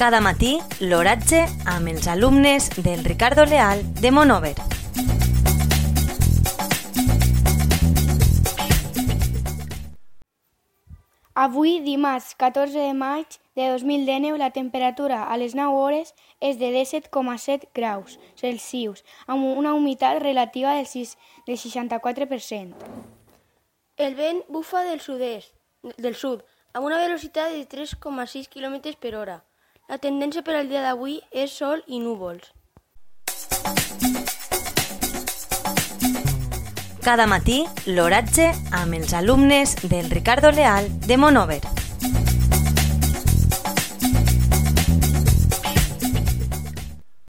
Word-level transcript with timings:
Cada 0.00 0.22
matí, 0.24 0.54
l'oratge 0.80 1.42
amb 1.68 1.90
els 1.90 2.06
alumnes 2.08 2.70
del 2.80 3.02
Ricardo 3.04 3.44
Leal 3.44 3.82
de 4.00 4.10
Monover. 4.10 4.54
Avui, 11.34 11.82
dimarts 11.84 12.30
14 12.40 12.78
de 12.78 12.94
maig 12.96 13.36
de 13.52 13.68
2019, 13.74 14.38
la 14.40 14.48
temperatura 14.56 15.26
a 15.26 15.36
les 15.36 15.52
9 15.54 15.76
hores 15.76 16.14
és 16.40 16.56
de 16.56 16.72
17,7 16.72 17.68
graus 17.76 18.16
Celsius, 18.40 19.04
amb 19.26 19.44
una 19.44 19.74
humitat 19.76 20.22
relativa 20.24 20.78
del, 20.78 20.88
6, 20.88 21.18
del 21.44 21.60
64%. 21.60 22.72
El 23.98 24.16
vent 24.16 24.40
bufa 24.48 24.80
del 24.88 25.04
sud-est, 25.04 25.52
del 26.00 26.16
sud, 26.16 26.40
amb 26.72 26.88
una 26.88 27.04
velocitat 27.04 27.52
de 27.52 27.68
3,6 27.68 28.48
km 28.48 28.96
per 28.96 29.16
hora. 29.20 29.42
La 29.90 29.96
tendència 29.98 30.44
per 30.46 30.54
al 30.54 30.68
dia 30.70 30.84
d'avui 30.84 31.16
és 31.34 31.50
sol 31.50 31.80
i 31.90 31.98
núvols. 31.98 32.52
Cada 37.02 37.26
matí, 37.26 37.64
l'oratge 37.90 38.52
amb 38.84 39.00
els 39.00 39.16
alumnes 39.18 39.74
del 39.82 40.06
Ricardo 40.14 40.54
Leal 40.54 40.86
de 41.08 41.18
Monover. 41.18 41.62